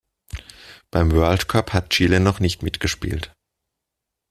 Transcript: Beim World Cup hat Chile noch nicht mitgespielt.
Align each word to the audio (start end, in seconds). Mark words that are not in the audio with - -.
Beim 0.89 1.11
World 1.11 1.47
Cup 1.47 1.73
hat 1.73 1.91
Chile 1.91 2.19
noch 2.19 2.39
nicht 2.39 2.63
mitgespielt. 2.63 3.31